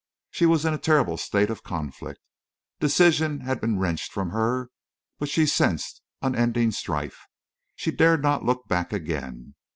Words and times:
She 0.31 0.47
was 0.47 0.65
in 0.65 0.73
a 0.73 0.79
terrible 0.79 1.15
state 1.15 1.51
of 1.51 1.61
conflict. 1.61 2.19
Decision 2.79 3.41
had 3.41 3.61
been 3.61 3.77
wrenched 3.77 4.11
from 4.11 4.31
her, 4.31 4.71
but 5.19 5.29
she 5.29 5.45
sensed 5.45 6.01
unending 6.23 6.71
strife. 6.71 7.27
She 7.75 7.91
dared 7.91 8.23
not 8.23 8.43
look 8.43 8.67
back 8.67 8.91
again. 8.91 9.53